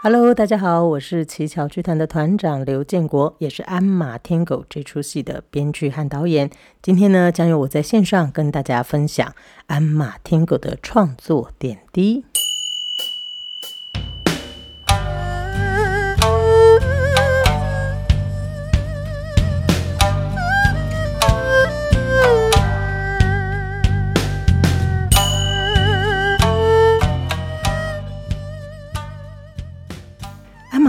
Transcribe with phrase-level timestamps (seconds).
[0.00, 6.48] Hello，大家好，我是奇巧剧团的团长刘建国，也是《鞍马天狗》这出戏的编剧和导演。
[6.80, 9.28] 今天呢，将由我在线上跟大家分享
[9.66, 12.20] 《鞍马天狗》的创作点滴。《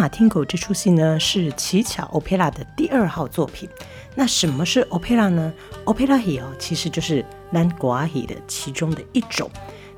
[0.10, 3.70] 天狗》这出戏呢，是奇巧 Opera 的第二号作品。
[4.16, 5.54] 那什么是 Opera 呢
[5.86, 9.50] ？Opera 戏哦，其实就是咱歌仔戏的其中的一种。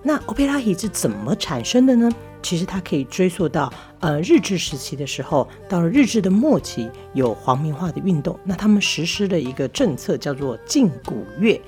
[0.03, 2.09] 那 Opera 戏是怎么产生的呢？
[2.41, 11.61] 其实它可以追溯到呃日治时期的时候，到了日治的末期，有皇民化的运动，那他们实施了一个政策，叫做禁鼓乐，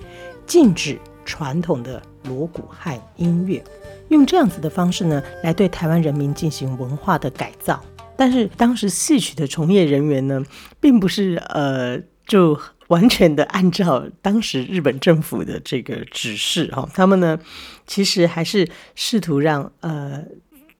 [0.46, 3.64] 禁止传统的锣鼓汉音乐，
[4.10, 7.80] 用这样子的方式呢，来对台湾人民进行文化的改造。
[8.24, 10.42] 但是当时戏曲的从业人员呢，
[10.80, 12.58] 并不是呃，就
[12.88, 17.38] 完全的按照当时日本政府的这个指示哈，他们呢，
[17.86, 20.24] 其实还是试图让呃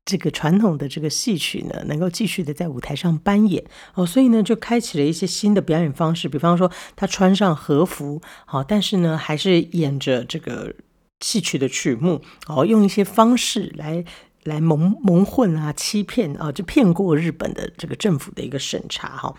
[0.06, 3.62] 这个传统的这个戏曲呢，能够继续的在舞台上扮演
[3.96, 10.74] 哦，所以呢，就开启了一些新的表演方式，比方说他穿上和服，好，但是呢，还是演着这个
[11.20, 14.06] 戏曲的曲目，哦，用一些方式来。
[14.44, 19.36] 来蒙蒙混啊，欺骗啊，就骗过日本的这个政府的一个审查哈。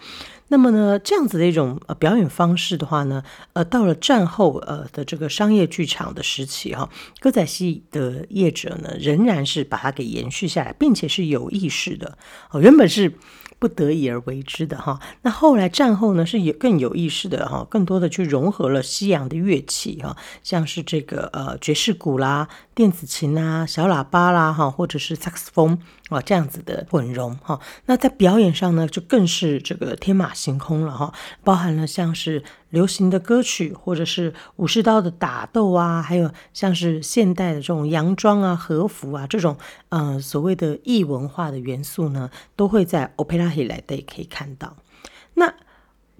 [0.48, 3.22] 那么呢，这样子的一种呃表演方式的话呢，
[3.54, 6.88] 呃，到了战后呃的这个商业剧场的时期哈，
[7.20, 12.18] 歌仔戏的业者呢，仍然是把它给延续下来，并且是有意识的
[12.50, 13.12] 哦，原本是。
[13.64, 25.78] 不得已而为之的哈，那后来战后呢，是有更有意识的哈，更多的去融合了西洋的乐器哈，像是这个呃爵士鼓啦、电子琴啦、小喇叭啦哈，或者是萨克斯风。
[26.10, 27.60] 哦这样子的混融哈。
[27.86, 32.42] 那在表演上呢，就更是这个天马行空了哈，包含了像是。
[32.70, 39.56] 流行的歌曲，或者是武士刀的打斗啊，还有像是现代的这种洋装啊、和服啊这种，
[39.90, 44.76] 呃，所谓的异文化的元素呢，都会在 Opera 里来的可以看到。
[45.34, 45.54] 那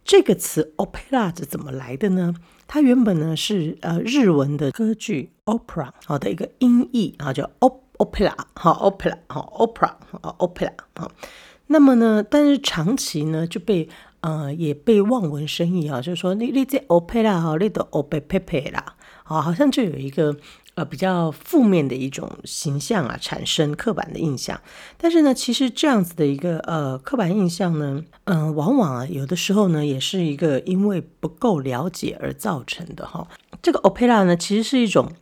[0.04, 2.32] 这个词 Opera 是怎么来的呢？
[2.68, 11.10] 它原本呢是呃日文的歌剧 Opera 好的一个音译啊，叫 op Opera 好 Opera 好 Opera 好 Opera 好。
[11.66, 13.88] 那么呢，但是长期呢就被。
[14.24, 18.82] 呃，也被望文生义啊，就是说你你这 opera 哈，你都 opera pepe 啦，
[19.22, 20.34] 好，好像就有一个
[20.76, 24.58] 呃比较负面的一种形象啊产生刻板的印象。
[24.96, 33.28] 但是呢，其实这样子的一个呃刻板印象呢，嗯、呃，往往啊有的时候呢，也是一个因为不够了解而造成的哈。
[33.60, 35.12] 这个 opera 呢，其实是一种。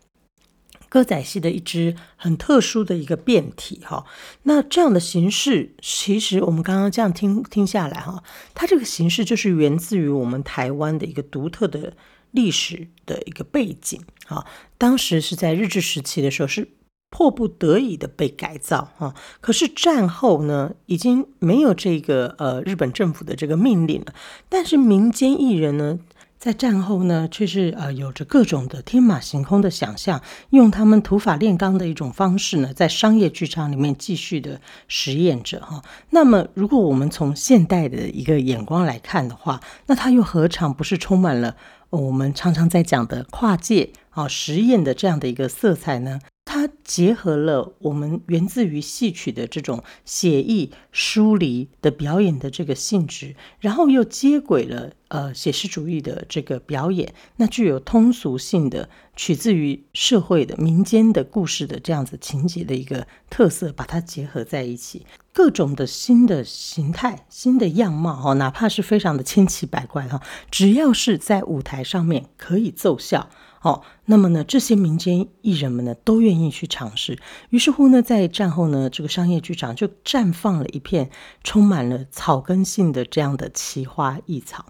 [0.93, 4.05] 歌仔戏的一支很特殊的一个变体哈，
[4.43, 8.23] 那这样的形式，其实我们刚刚这样听听下来哈，
[8.53, 11.95] 它这个形式就是源自于我们台湾的一个独特的
[12.33, 14.45] 历史的一个背景啊。
[14.77, 16.69] 当时是在日治时期的时候，是
[17.09, 19.15] 迫不得已的被改造哈。
[19.41, 24.13] 可是战后呢，已经没有这个呃日本政府的这个命令了，
[24.51, 25.99] 但是民间艺人呢，
[26.43, 30.21] 在战后呢，却是呃有着各种的天马行空的想象，
[30.51, 35.85] 用他们土法炼钢的一种方式呢，在商业剧场里面继续的实验着哈。
[36.11, 41.55] 那么，如果我们从现代的一个眼光来看的话，那它又何尝不是充满了
[41.91, 46.19] 我们常常在讲的跨界啊实验的这样的一个色彩呢？
[46.45, 73.29] 它结合了我们源自于戏曲的这种写意疏离的表演的这个性质，然后又接轨了呃写实主义的这个表演，那具有通俗性的取自于社会的民间的故事的这样子情节的一个特色，把它结合在一起，各种的新的形态、新的样貌哈，哪怕是非常的千奇百怪哈，只要是在舞台上面可以奏效。
[73.61, 77.19] 哦，那么呢，这些民间艺人们呢，都愿意去尝试。
[77.51, 81.11] 于是乎呢，在战后呢，这个商业剧场就绽放了一片
[81.45, 84.65] 充满了草根性的这样的奇花异草。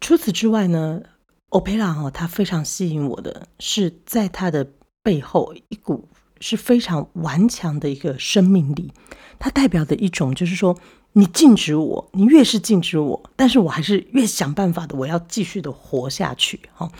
[0.00, 1.02] 除此之外呢
[1.50, 4.66] ，Opera 哈，它非常吸引我的是，在它的
[5.02, 6.08] 背后一股
[6.40, 8.92] 是非常顽强的一个生命力。
[9.38, 10.76] 它代表的一种就是说，
[11.12, 16.60] 你禁止我，你越是禁止我，但是我还是越想办法的，我要继续的活下去。
[16.74, 16.90] 哈，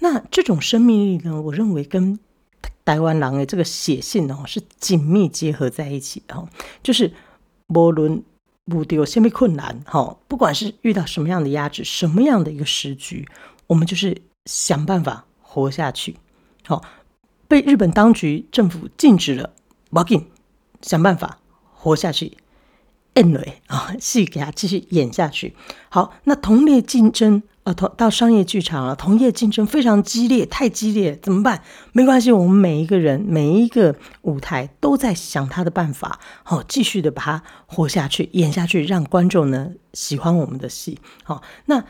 [0.00, 2.18] 那这种生命力呢，我认为跟
[2.84, 6.48] 台湾狼的这个血性哦是紧密结合在一起的。
[6.82, 7.12] 就是
[7.68, 8.22] 无论
[8.66, 13.26] 目的有什么困难，哈，不管是遇到什么样的压制，什么样的一个时局，
[13.68, 16.16] 我们就是想办法活下去。
[16.64, 16.84] 好，
[17.48, 19.54] 被日本当局政府禁止了
[19.90, 20.24] ，，maging，
[20.82, 21.38] 想办法
[21.72, 22.36] 活下去。
[23.14, 25.56] 演嘞啊， 戏给他继续演下去。
[25.88, 31.60] 好，那同类竞争，呃，同到商业剧场了，同业竞争非常激烈，太激烈，怎么办？
[31.90, 41.00] 没关系，我们每一个人，每一个舞台都在想他的办法，好，继续的把它活下去，演下去，让观众呢喜欢我们的戏。
[41.24, 41.84] 好，那。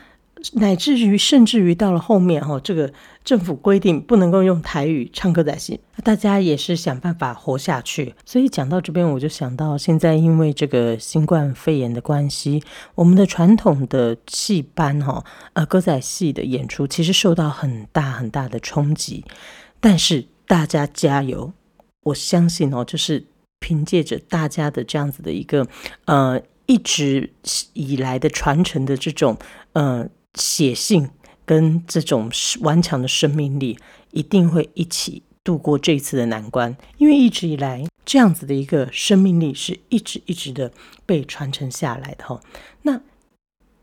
[0.53, 2.93] 乃至于，甚至于到了后面哈，这个
[3.23, 8.13] 政府规定不能够用台语唱歌仔戏，大家也是想办法活下去。
[8.23, 12.61] 所以讲到这边，我就想到现在因为这个新冠肺炎的关系，
[12.93, 19.25] 我们的传统的戏班哈，呃，歌仔戏的演出其实受到很大很大的冲击。
[19.79, 21.51] 但是大家加油，
[22.03, 23.25] 我相信哦，就是
[23.59, 25.67] 凭借着大家的这样子的一个
[26.05, 27.33] 呃一直
[27.73, 29.35] 以来的传承的这种
[29.73, 30.07] 呃。
[30.37, 31.09] 血性
[31.45, 32.31] 跟这种
[32.61, 33.77] 顽强的生命力，
[34.11, 36.75] 一定会一起度过这次的难关。
[36.97, 40.71] 因为一直以来，这样子的一个生命力是一直一直的
[41.05, 42.39] 被传承下来的哈。
[42.81, 43.01] 那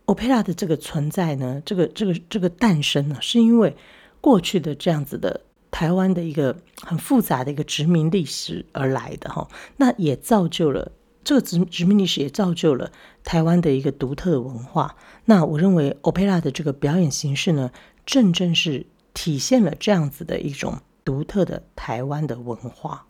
[0.06, 3.74] Opera 的这个存在呢，这个这个这个诞生呢，是因为
[4.20, 5.40] 过去的这样子的
[5.70, 9.48] 台湾的一个很复杂的一个殖民历史而来的哈。
[9.78, 10.92] 那也造就了。
[11.24, 12.92] 这个殖殖民历史也造就了
[13.22, 14.94] 台湾的一个独特的文化。
[15.26, 17.70] 那我认为，Opera 的这个表演形式呢，
[18.04, 23.06] 正正是体现了这样子的一种独特的台湾的文化。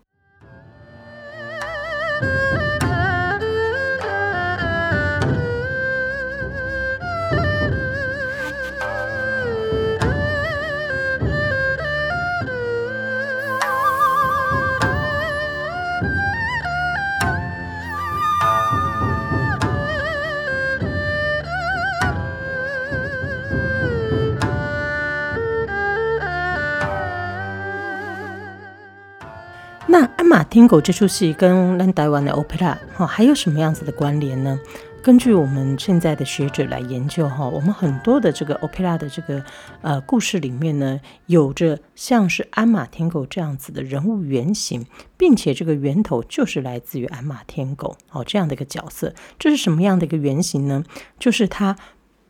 [30.24, 34.58] 马天狗》这出戏跟咱台湾的 Opera 哈还有什么样子的关联呢？
[35.02, 39.44] 根据我们现在的学者来研究哈，我们很多的这个 Opera 的这个
[39.82, 44.86] 呃故事里面呢，有着像是鞍马天狗这样子的人物原型，
[45.18, 49.12] 并且这个源头就是来自于鞍马天狗哦这样的一个角色。
[49.38, 50.82] 这是什么样的一个原型呢？
[51.18, 51.76] 就是他。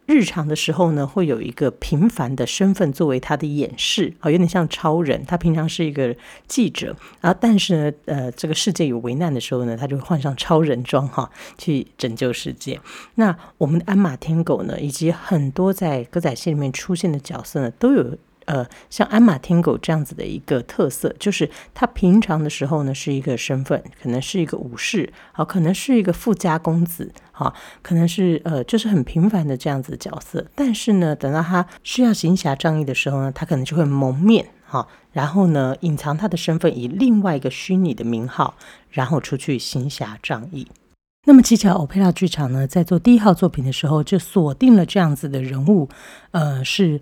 [0.06, 5.25] 日常的时候呢，会有一个平凡的身份作为他的掩饰，好，有点像超人。
[5.25, 6.15] 他平常是一个
[6.47, 12.81] 记者，然后但是呢，呃，这个世界有危难的时候呢，他就换上超人装哈，去拯救世界。
[13.15, 18.19] 那我们的鞍马天狗呢，以及很多在歌仔戏里面出现的角色呢，都有。
[18.46, 30.46] 呃，像鞍马天狗这样子的一个特色，就是他平常的时候呢是一个身份，可能是一个武士，好，可能是一个富家公子，好，可能是呃，就是很平凡的这样子的角色。
[30.55, 38.55] 但是呢，等到他需要行侠仗义的时候呢，他可能就会蒙面，哈，然后呢，隐藏他的身份，以另外一个虚拟的名号，
[38.90, 40.67] 然后出去行侠仗义。
[41.26, 45.88] 那么七巧欧佩拉剧场呢，在做第一号作品的时候，就锁定了这样子的人物，
[46.32, 47.00] 呃，是。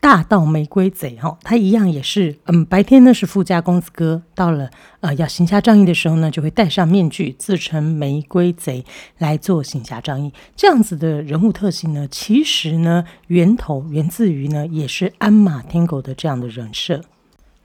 [0.00, 8.82] 大盗玫瑰贼哈，他一样也是，嗯，白天呢是富家公子哥，到了呃要行侠仗义的时候呢，就会戴上面具，自称玫瑰贼
[9.18, 10.32] 来做行侠仗义。
[10.56, 17.02] 这样子的人物特性呢，其实呢源头源自于呢，也是鞍马天狗的这样的人设。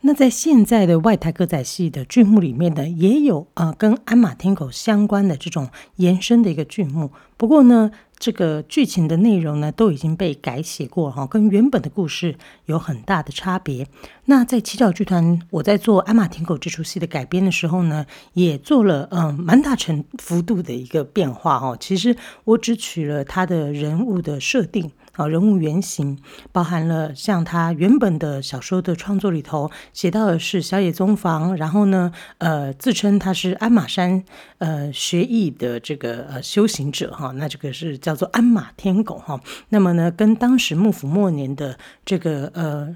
[0.08, 7.10] 那在现在的外台歌仔戏的剧目里面呢，也有呃跟鞍马天狗相关的这种延伸的一个剧目。
[7.38, 12.36] 不过呢，这个剧情的内容呢都已经被改写过哈，跟原本的故事
[12.68, 13.88] 有很大的差别。
[14.26, 21.76] 那在七角剧团，我在做《鞍马天狗》这出戏的改编的时候呢，也做了嗯蛮大程幅度的一个变化哈。
[21.80, 24.92] 其实我只取了他的人物的设定。
[25.16, 26.18] 啊，人物原型
[26.52, 34.24] 包含了像他原本的小说的创作里头写到的是小野宗房，然后呢，呃，自称他是鞍马山
[34.58, 39.40] 呃学艺的这个呃修行者哈，那这个是叫做鞍马天狗哈。
[39.70, 42.96] 那么呢，跟当时幕府末年的这个呃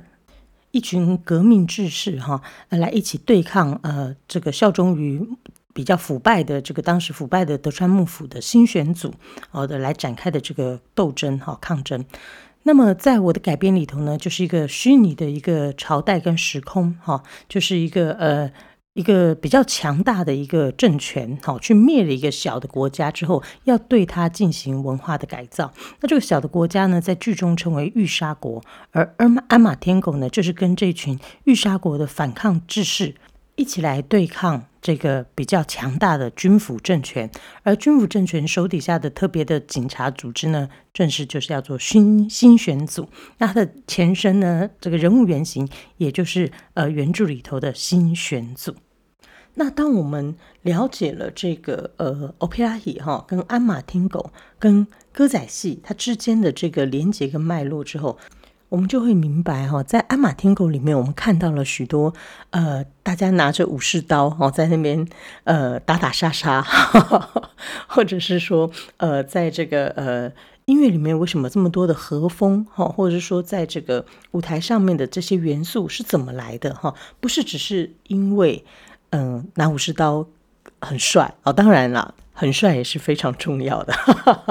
[0.71, 5.25] 一群革命志士哈，来一起对抗呃这个效忠于。
[5.73, 9.13] 比较腐败的这个当时腐败的德川幕府的新选组，
[9.49, 12.03] 好的来展开的这个斗争哈抗争。
[12.63, 18.51] 那么在我的改编里头呢，就是一个虚拟的一个朝代跟时空哈，就是一个呃
[18.93, 25.71] 一个比较强大的一个政权，好，去灭了一个小的国家之后，要对它进行文化的改造。
[26.01, 28.61] 那这个小的国家呢，在剧中称为御沙国，
[28.91, 33.15] 而鞍鞍马天狗呢，就是跟这群御沙国的反抗志士
[33.59, 37.29] 一起来对抗这个比较强大的军府政权。
[37.63, 43.09] 而军府政权手底下的特别的警察组织呢，正式就是叫做新新选组。
[43.39, 48.73] 那它的前身呢，这个人物原型，也就是呃原著里头的新选组。
[49.55, 58.17] 那当我们了解了这个呃，opera 戏哈，跟鞍马天狗跟歌仔戏它之间的这个连接跟脉络之后，
[58.69, 62.13] 我们就会明白哈，在鞍马天狗里面，我们看到了许多
[62.51, 65.07] 呃，大家拿着武士刀哦，在那边
[65.43, 66.65] 呃打打杀杀，
[67.87, 70.31] 或者是说呃，在这个呃
[70.65, 76.93] 音乐里面为什么这么多的和风哈，或者是说在这个舞台上面的这些元素是怎么来的哈？
[77.19, 78.63] 不是只是因为。
[79.11, 80.23] 嗯，拿武士刀
[80.79, 83.93] 很帅哦，当然了，很帅也是非常重要的，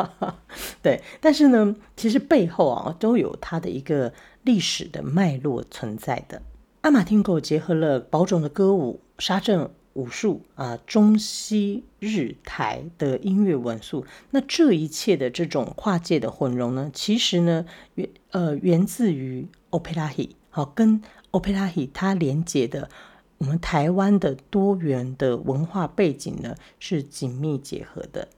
[0.83, 1.03] 对。
[1.23, 6.43] 但是呢，其实背后啊都有它的一个历史的脉络存在的。
[6.83, 14.05] 阿马天狗结合了宝冢的歌舞、沙阵武术啊，中西日台的音乐元素。
[14.33, 17.65] 那这一切的这种跨界的混融呢，其实呢
[17.95, 22.91] 源呃源自于 opera 戏，好，跟 opera 戏它连接的。
[23.39, 28.29] 我们台湾的多元的文化背景呢，是紧密结合的。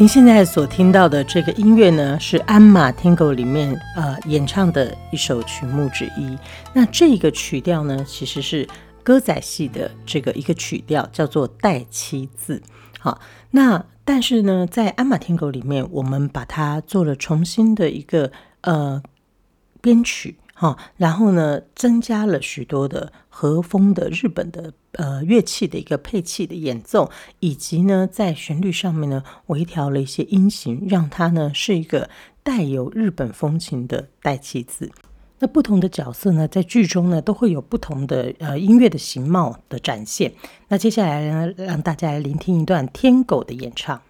[0.00, 6.38] 您现在所听到的这个音乐呢，是《鞍马天狗》里面呃演唱的一首曲目之一。
[6.72, 8.66] 那这个曲调呢，其实是
[9.02, 12.62] 歌仔戏的这个一个曲调，叫做带七字。
[12.98, 19.02] 好，那但是呢，在《鞍马天狗》里面，我们把它做了重新的一个呃
[19.82, 20.38] 编曲。
[20.54, 32.10] 哈，然后呢，增加了许多的和风的日本的呃乐器的一个配器的演奏，以及呢，在旋律上面呢，微调了一些音型，让它呢是一个
[32.42, 34.92] 带有日本风情的带气字。
[35.38, 40.34] 那不同的角色呢，在剧中呢，都会有不同的呃音乐的形貌的展现。
[40.68, 44.02] 那接下来呢，让大家来聆听一段天狗的演唱。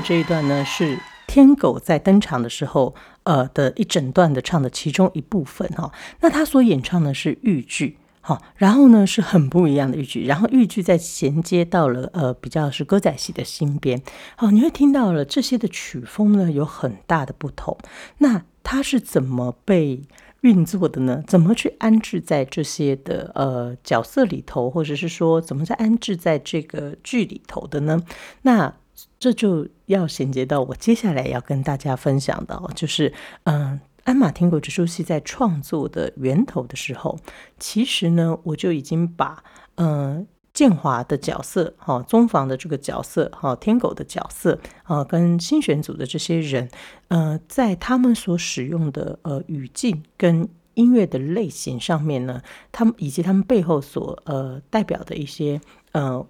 [0.00, 5.92] 这一段呢，是天狗在登场的时候，呃的一整段的唱的其中一部分哈。
[6.20, 14.02] 那他所演唱的是豫剧，哈，然后呢是很不一样的豫剧，然后豫剧再衔接到了呃比较是歌仔戏的新编，
[14.36, 17.76] 好，你会听到了这些的曲风呢有很大的不同。
[18.18, 20.02] 那它是怎么被
[20.42, 21.24] 运作的呢？
[21.26, 28.02] 怎么去安置在这些的呃角色里头，或者是说怎么在安置在这个剧里头的呢？
[28.42, 28.74] 那
[29.18, 33.12] 这就要衔接到我接下来要跟大家分享的哦，就是
[33.44, 37.18] 嗯，呃《鞍马天狗》这出戏在创作的源头的时候，
[37.58, 39.42] 其实呢，我就已经把
[39.76, 39.88] 嗯。
[39.88, 46.70] 呃建华的角色，哈，宗房的这个角色，哈，天狗的角色，啊，跟新选组的这些人，
[47.08, 52.40] 呃，在他们所使用的呃语境跟音乐的类型上面呢，
[52.72, 55.60] 他们以及他们背后所呃代表的一些
[55.92, 56.26] 呃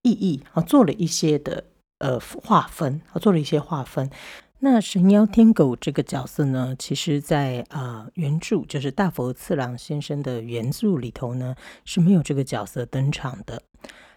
[0.00, 1.64] 意义啊，做了一些的
[1.98, 4.10] 呃划分，啊，做了一些划分。
[4.58, 13.62] 那神妖天狗这个角色呢，其实在，啊原著就是大佛次郎先生的原著里头呢是没有这个角色登场的。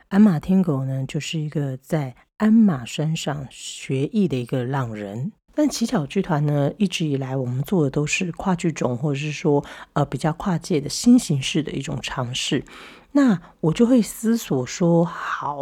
[0.08, 5.34] 鞍马天狗呢，就是一个在鞍马山上学艺的一个浪人。
[5.54, 12.64] 但乞巧剧团呢，一直以来我们做的都是跨剧种，或者是说呃比较跨界的新形式的一种尝试。
[13.12, 15.58] 那我就会思索说，好。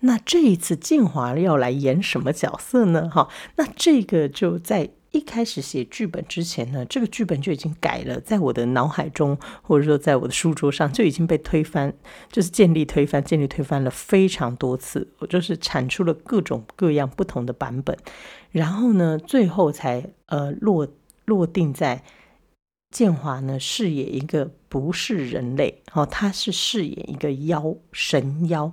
[0.00, 3.10] 那这一次建华要来演什么角色呢？
[3.10, 11.92] 哈，那这个就在一开始写剧本之前呢，这个剧本就已经改了，在我的脑海中，或者说在我的书桌上就已经被推翻，
[12.30, 17.96] 就是建立推翻，建立推翻了非常多次，我就是产出了各种各样不同的版本，
[18.52, 20.86] 然后呢，最后才呃落
[21.24, 22.04] 落定在
[22.90, 28.70] 建华呢饰演一个不是人类，哦，他是饰演一个妖神妖，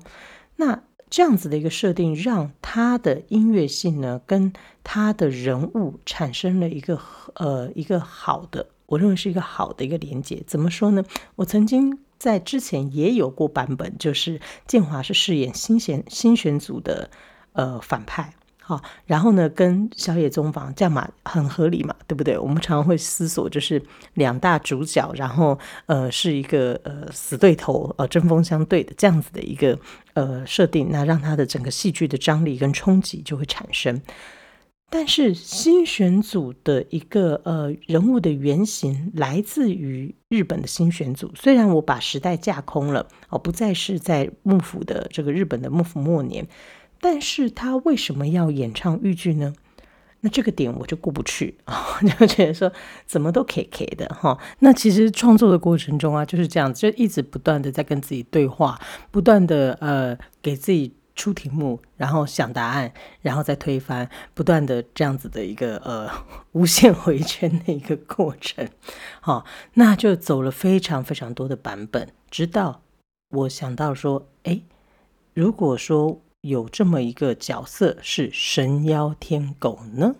[0.57, 0.83] 那。
[1.15, 4.51] 这样子的一个设定，让他的音乐性呢，跟
[4.83, 6.99] 他的人物产生了一个
[7.35, 10.43] 呃一个好的，我认为是一个好的一个连接。
[10.45, 11.05] 怎么说呢？
[11.37, 17.09] 我曾经在之前也有过版本，就是建华是饰演新选新选组的
[17.53, 18.33] 呃反派。
[18.67, 22.35] 好，然后呢，跟小野宗房这样嘛，很合理嘛，对不对？
[22.35, 23.79] 我们常常会思索，就是
[24.15, 29.77] 两大主角，然后呃，是一个呃死对头，呃针锋相对的这样子的一个
[30.15, 34.01] 呃设定，那让他的整个戏剧的张力跟冲击就会产生。
[34.89, 46.47] 但是新选组的一个呃人物的原型来自于日本的新选组，虽然我把时代架空了，哦，不再是在幕府的这个日本的幕府末年。
[46.99, 49.53] 但是他为什么要演唱豫剧呢？
[50.21, 52.71] 那这个点我就过不去啊， 就觉得说
[53.05, 54.39] 怎么都 K K 的哈。
[54.57, 58.81] 那其实创作的过程中啊，就是这样子，就一直不断的在跟自己对话，
[59.11, 66.09] 不断的呃给自己出题目，然后想答案，然后再推翻，不断的这样子的一个呃
[66.53, 68.67] 无限回圈的一个过程。
[69.21, 72.81] 好，那就走了非常非常多的版本，直到
[73.29, 74.61] 我想到说，哎，
[75.35, 76.19] 如果说。
[76.47, 80.15] 有这么一个角色是神妖天狗呢？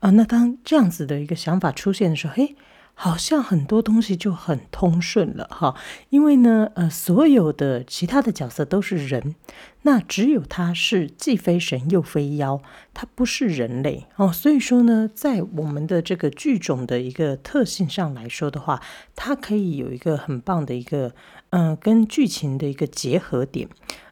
[0.00, 2.56] 啊，那当这样子的一个想法出现的时候，嘿，
[2.94, 5.76] 好像很多东西就很通顺了哈。
[6.08, 9.36] 因为呢，呃，所有的其他的角色都是人，
[9.82, 12.60] 那只有他是既非神又非妖，
[12.92, 14.32] 他不是人类哦。
[14.32, 18.82] 所以说呢，在我们的这个剧种的一个特性上来说的话，
[19.14, 21.14] 它可以有一个很棒的一个，
[21.50, 23.68] 嗯、跟剧情的一个结合点。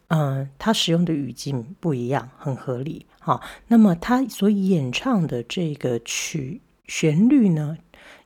[0.08, 3.40] 嗯，他使用的语境不一样，很合理哈。
[3.66, 7.76] 那么他所演唱的这个曲旋律呢，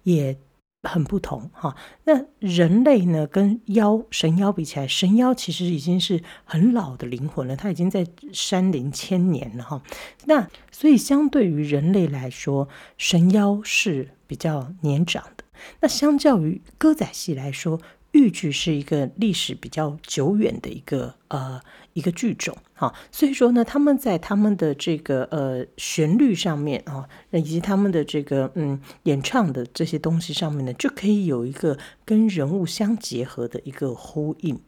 [0.04, 0.38] 也
[0.84, 1.76] 很不同哈。
[2.04, 9.82] 那人类呢，跟妖神妖比起来，神妖其实已经是很老的灵魂了，他已经在山林千年了哈。
[10.26, 15.42] 那所以相对于人类来说，神妖是比较年长的。
[15.80, 17.80] 那相较于歌仔戏来说，
[18.12, 21.60] 豫剧是一个历史比较久远的一个呃
[21.94, 34.60] 一个剧种哈，所以说呢，他们在他们的这个呃旋律上面啊，以及他们的这个嗯演唱的这些东西上面呢，就可以有一个跟人物相结合的一个呼应。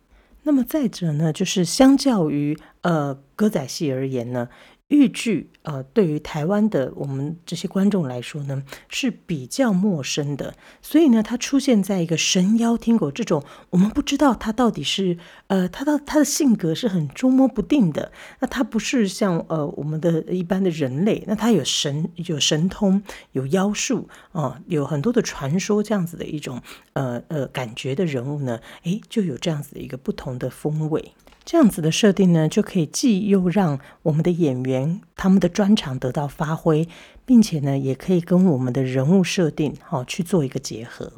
[0.47, 4.49] 那么再者呢，就是相较于呃歌仔戏而言呢。
[4.95, 10.55] 豫剧呃，对于台湾的我们这些观众来说呢，是比较陌生的。
[10.81, 18.13] 所以呢，它出现在一个神妖天狗这种，我们不知道它到底是呃，它的它的性格是很捉摸不定的。
[18.41, 23.03] 那它不是像呃我们的一般的人类，那它有神有神通，
[23.33, 26.61] 有妖术啊、有很多的传说这样子的一种
[26.93, 31.13] 呃呃感觉的人物呢，诶，就有这样子的一个不同的风味。
[31.47, 36.89] 这样子的设定呢，就可以既又让我们的演员他们的专长得到发挥，
[37.27, 41.13] 并且呢，也可以跟我们的人物设定好、哦、去做一个结合。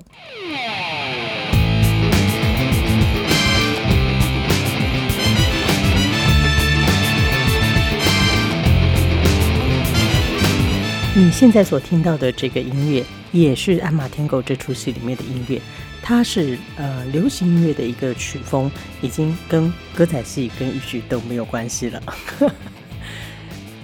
[11.15, 13.05] 你现在所听到的这个音乐。
[13.33, 15.61] 也是鞍马天狗这出戏里面的音乐。
[16.09, 18.71] 它是呃流行音乐的一个曲风，
[19.03, 22.01] 已经跟歌仔戏跟豫剧都没有关系了。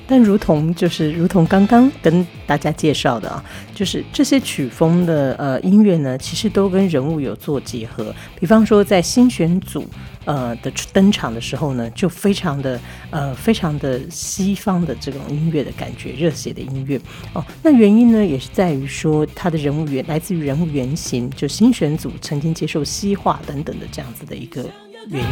[0.07, 3.43] 但如同就是如同刚刚跟大家介绍的啊，
[3.75, 8.15] 就是这些曲风的呃音乐呢，其实都跟人物有做结合。
[8.39, 9.89] 比方说在新选组
[10.25, 12.79] 呃的登场的时候呢，就非常的
[13.11, 17.01] 呃非常的西方的这种音乐的感觉，热血的音乐
[17.33, 17.45] 哦。
[17.63, 24.63] 那原因呢，也是在于说他的人物原来自于人物原型，就新选组曾经接受西化等等的这样子的一个
[25.09, 25.27] 原因。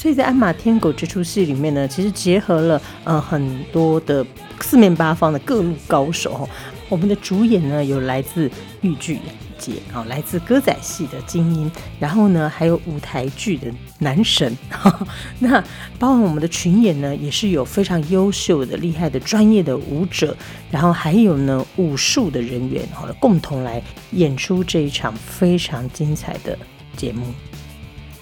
[0.00, 4.24] 所以在《鞍马天狗》这出戏里面呢，其实结合了呃很多的
[4.62, 6.48] 四面八方的各路高手。
[6.88, 9.20] 我们的主演呢有来自豫剧
[9.58, 14.56] 界啊，来自歌仔戏的精英，然后呢还有舞台剧的男神。
[15.38, 15.62] 那
[15.98, 20.34] 包括我们的群演呢，也是有非常优秀的、厉害的专业的舞者，
[20.70, 23.82] 然后还有呢武术的人员，哈，共同来
[24.12, 26.58] 演出这一场非常精彩的
[26.96, 27.26] 节目。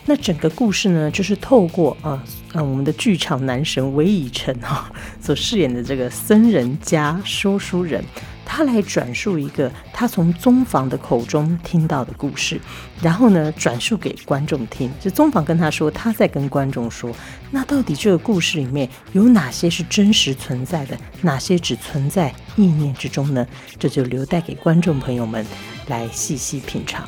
[0.08, 4.90] 那整个故事呢，就是透过啊，嗯、啊，我们的剧场男神韦以诚哈
[5.20, 8.02] 所饰演的这个僧人加说书人，
[8.42, 12.58] 他来转述一个他从宗房的口中听到的故事，
[13.02, 14.90] 然后呢，转述给观众听。
[14.98, 17.14] 就宗房跟他说，他在跟观众说，
[17.50, 23.46] 那到底这个故事里面有哪些是真实存在的，哪些只存在意念之中呢？
[23.78, 25.44] 这就留待给观众朋友们
[25.88, 27.06] 来细细品尝。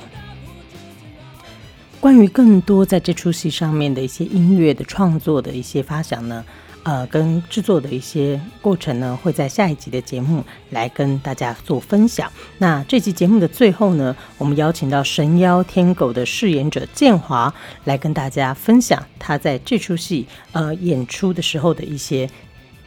[2.01, 6.43] 关于更多在这出戏上面的一些音乐的创作的一些发想呢，
[6.83, 12.33] 呃，跟制作的一些过程呢，会在下一集的节目来跟大家做分享。
[12.57, 17.53] 那这集节目的最后呢，我们邀请到神妖天狗的饰演者建华
[17.85, 22.27] 来跟大家分享他在这出戏呃演出的时候的一些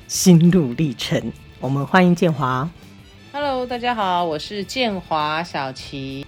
[0.08, 1.32] 心路历程。
[1.60, 2.68] 我们欢迎建华。
[3.32, 6.26] Hello，大家好，我是建华小琪。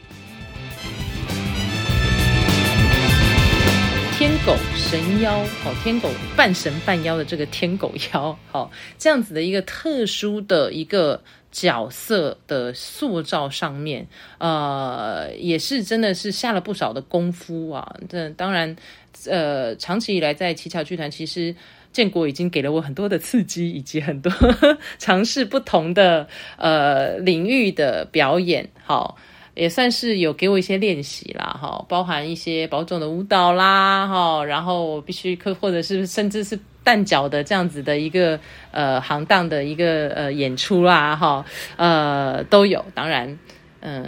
[4.17, 17.97] 天狗神妖，好，天狗半神半妖的这个天狗妖，好，这样子的一个特殊的一个角色的塑造上面，呃，也是真的是下了不少的功夫啊。
[18.08, 18.78] 这当然，
[19.25, 21.54] 呃，长期以来在七巧剧团，其实
[21.91, 29.17] 建国已经给了我很多的刺激，以及很多呵 呵尝试不同的呃领域的表演，好。
[29.55, 38.37] 也算是有给我一些练习啦，哈，包含一些保种的舞蹈啦，哈，然后我必须可，或者是甚至是蛋饺的这样子的一个
[38.71, 41.45] 呃行当的一个呃演出啦，哈，
[41.77, 42.83] 呃都有。
[42.93, 43.39] 当然，
[43.79, 44.05] 嗯、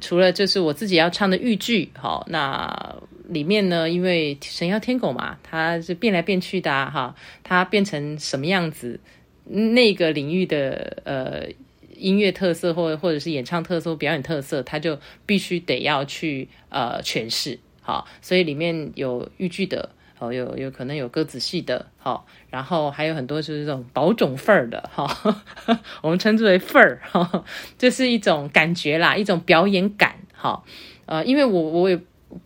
[0.00, 2.96] 除了就是我自己要唱的豫剧，哈，那
[3.28, 8.98] 里面呢，因为神妖天狗嘛，它是变来变去的，哈，它变成什么样子，
[9.44, 11.42] 那个领域的呃。
[11.98, 25.44] 音乐特色或或者是演唱特色、表演特色，他就必须得要去呃诠释，好，所以里面有豫剧的，哦，有有可能有歌仔戏的，好，然后还有很多就是这种保种范儿的，哈，
[26.02, 27.44] 我们称之为范儿，哈，
[27.76, 30.64] 这是一种感觉啦，一种表演感，好，
[31.06, 32.00] 呃，因为我我也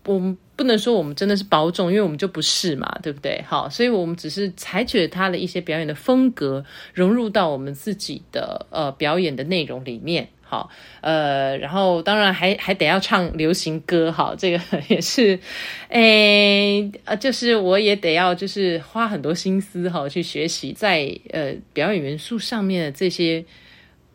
[0.07, 0.37] 我。
[0.63, 3.43] 不能说我们真的是保种，因为我们就不是嘛，对不对？
[3.47, 10.29] 好，所以我们只是采取了他的一些表演的风格，融入到我们自己的呃表演的内容里面。
[10.43, 10.71] 好，
[11.01, 15.39] 呃，然后当然还还得要唱流行歌，好，这个也是，
[15.89, 23.45] 诶，呃，就是我也得要就是花很多心思哈去学习在呃表演元素上面的这些。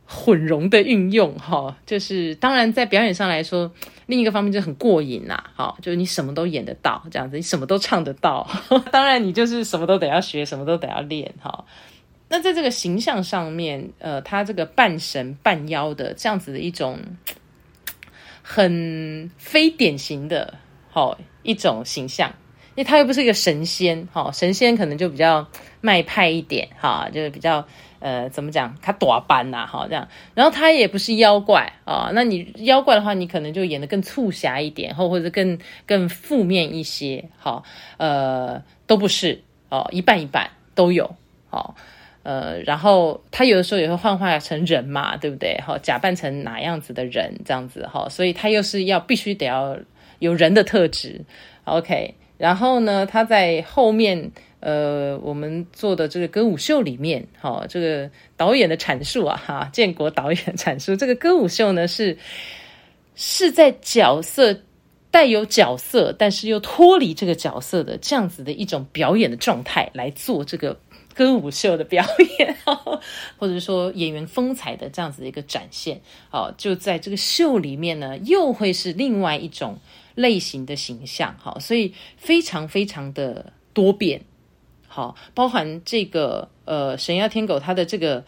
[0.10, 3.70] 混融的运用，哈，就是当然在表演上来说，
[4.06, 8.50] 另一个方面就很过瘾呐，好，就是你什么都演得到，这样子，你什么都唱得到，
[8.90, 11.66] 当然你就是什么都得要学，什么都得要练，哈。
[12.30, 17.00] 那在这个形象上面，呃，他这个半神半妖的这样子的一种
[18.42, 20.54] 很非典型的，
[20.90, 22.30] 好一种形象，
[22.76, 25.46] 因为他又不是一个神仙，哈，神仙可能就比较
[25.82, 27.68] 卖派一点，哈，就是比较。
[28.00, 28.76] 呃，怎么讲？
[28.82, 30.08] 他大班呐，哈，这样。
[30.36, 37.64] 然后他也不是妖怪啊，那你妖怪的话，你可能就演得更促狭一点，或或者更更负面一些，好，
[37.98, 41.16] 呃，都不是哦，一半一半都有，
[41.50, 41.76] 好，
[42.24, 45.60] 呃，然后他有的时候也会幻化成人嘛，对不对？
[45.66, 49.78] 好，假扮成哪样子的人，这样子，哈，所以他又是要必须得要
[50.20, 51.26] 有人的特质
[51.64, 52.14] ，OK。
[52.38, 54.32] 然后呢，他在后面。
[54.60, 62.18] 呃，我们做的这个歌舞秀里面，哈、哦，这个导演的阐述啊，哈，建国导演阐述这个歌舞秀呢，是
[63.16, 64.62] 是在角色
[65.12, 70.80] 带有角色，但是又脱离这个角色的这样子的一种表演的状态来做这个
[71.14, 72.04] 歌舞秀的表
[72.40, 72.56] 演，
[73.38, 76.02] 或者说演员风采的这样子的一个展现。
[76.30, 79.80] 好，就在这个秀里面呢，又会是另外一种
[80.16, 81.36] 类型的形象。
[81.40, 84.22] 好，所以非常非常的多变。
[84.98, 88.24] 好，包含这个呃神妖天狗他的这个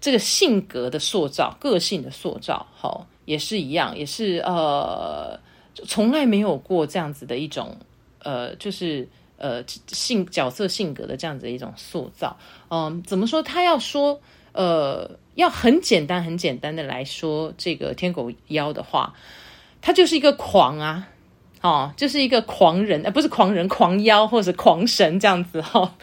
[0.00, 5.38] 这个性格的塑造、个性的塑造，好，也是一样，也是呃
[5.86, 7.76] 从来没有过这样子的一种
[8.18, 12.36] 呃，就是呃性角色性格的这样子的一种塑造。
[12.70, 13.40] 嗯、怎么说？
[13.40, 19.14] 他要说呃，要很简单、很简单的来说，这个天狗妖的话，
[19.80, 21.10] 他就是一个狂啊。
[21.62, 25.94] 哦，就是一个狂人，呃，不是狂人，狂妖或者狂神这样子哈、哦。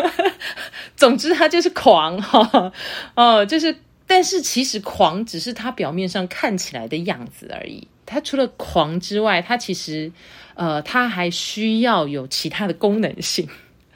[0.96, 2.70] 总之，他就是狂哈。
[3.14, 3.74] 哦，就是，
[4.06, 7.88] 但是其实狂只是他表面上看起来的样子而已。
[8.04, 10.12] 他除了狂之外，他其实
[10.54, 13.48] 呃，他还需要有其他的功能性。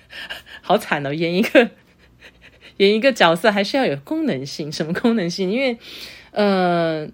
[0.62, 1.70] 好惨哦，演一个
[2.78, 5.50] 演一个角色还需要有功能性，什么功能性？
[5.50, 5.78] 因为
[6.30, 7.06] 呃。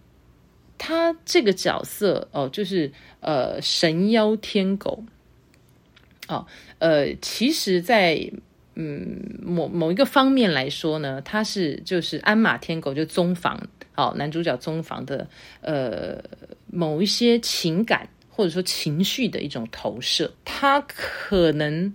[0.79, 5.03] 他这个角色哦，就是呃神妖天狗
[6.29, 6.47] 哦，
[6.79, 8.33] 呃，其实在，在
[8.75, 15.29] 嗯某某一个方面来说呢，他是就是鞍马天狗就宗房哦，男主角宗房的
[15.61, 16.23] 呃
[16.67, 21.93] 某一些情感或者说情绪的一种投射，他可能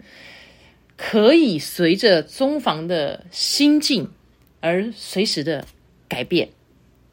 [0.98, 4.10] 可以随着宗房的心境
[4.60, 5.66] 而随时的
[6.08, 6.50] 改变。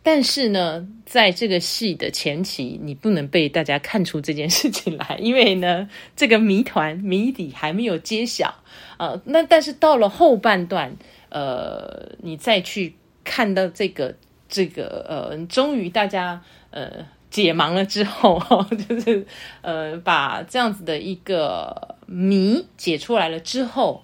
[0.03, 8.55] 但是呢，在这个戏的前期，你不能被大家看出这件事情来，因为呢，这个谜团谜底还没有揭晓、
[8.97, 9.21] 呃。
[9.27, 10.97] 那但是到了后半段，
[11.29, 14.15] 呃，你再去看到这个
[14.49, 18.41] 这个呃，终于大家呃解盲了之后，
[18.89, 19.27] 就是
[19.61, 24.03] 呃把这样子的一个谜解出来了之后，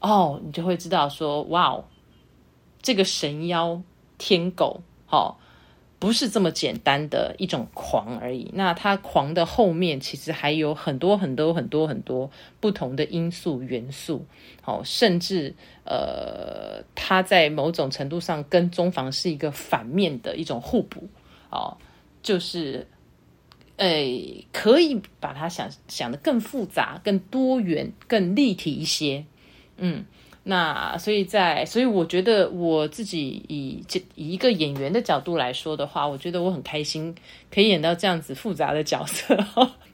[0.00, 1.84] 哦，你就会知道说，哇哦，
[2.82, 3.80] 这个神妖
[4.18, 5.36] 天狗，好、哦。
[5.96, 8.50] 不是这么简单的一种狂而已。
[8.52, 14.26] 那他狂的后面其实还有很多很多很多很多不同的因素元素。
[14.60, 21.08] 好，甚至呃，他在某种程度上跟宗房是一个反面的一种互补。
[21.48, 21.78] 哦，
[22.22, 22.86] 就是
[23.78, 29.24] 诶，可以把它想想得更复杂、更多元、更立体一些。
[29.78, 30.04] 嗯。
[30.46, 37.14] 那所以在，所以我觉得我自己以这以一个演员的角度来说的话，我觉得我很开心
[37.50, 39.34] 可以演到这样子复杂的角色。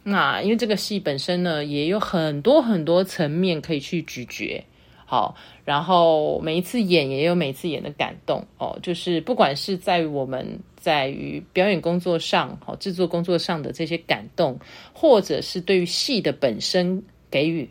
[0.02, 4.64] 那因为这个戏本身呢，也有很多很多层面可以去咀嚼。
[5.06, 14.58] 好，然后每一次演也有每一次演的感动哦，就是不管是在于我们在于表演工作上，好制作工作上的这些感动，
[14.92, 17.68] 或者是对于戏的本身给予。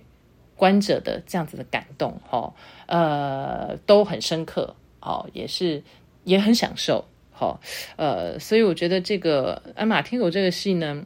[0.60, 2.54] 观者的这样子的感动，哈，
[2.88, 5.82] 呃，都很深刻，哦，也是
[6.26, 7.58] 也很享受，哈，
[7.96, 11.06] 呃，所以我觉得这个《鞍马天狗》这个戏呢，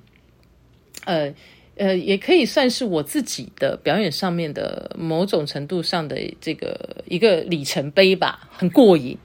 [1.05, 1.31] 呃
[1.75, 9.15] 呃，也可以算是我自己的表演上面的某种程度上的这个一个里程碑吧，很过瘾。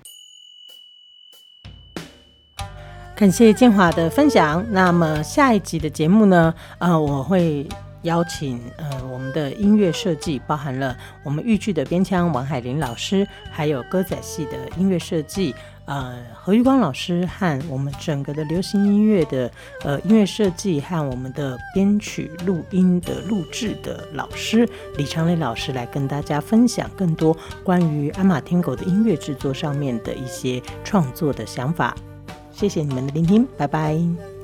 [3.17, 4.65] 感谢建华的分享。
[4.71, 7.67] 那么下一集的节目呢，呃，我会。
[8.03, 19.51] 邀请呃，我们的音乐设计包含了我们豫剧的编腔王海林老师，还有歌仔戏的音乐设计呃何玉光老师和我们整个的流行音乐的
[19.85, 31.97] 呃音乐设计和我们的编曲录音的录制的老师李长磊老师来跟大家分享更多关于鞍马天狗的音乐制作上面的一些创作的想法。
[32.53, 34.38] 谢谢你们的聆听，拜拜。